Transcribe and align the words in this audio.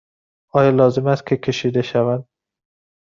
آیا 0.53 0.69
لازم 0.71 1.07
است 1.07 1.25
که 1.27 1.37
کشیده 1.37 1.81
شود؟ 1.81 2.27